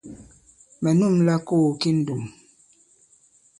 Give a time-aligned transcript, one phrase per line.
[0.81, 2.23] Mɛ̀ nûmla kogo ki ndùm.